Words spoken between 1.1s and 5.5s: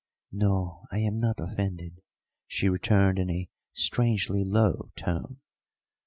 not offended," she returned in a strangely low tone.